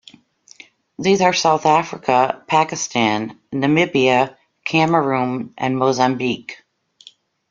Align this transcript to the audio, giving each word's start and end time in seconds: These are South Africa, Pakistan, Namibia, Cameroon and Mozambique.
These 0.97 1.21
are 1.21 1.31
South 1.31 1.67
Africa, 1.67 2.43
Pakistan, 2.47 3.39
Namibia, 3.53 4.35
Cameroon 4.65 5.53
and 5.59 5.77
Mozambique. 5.77 6.63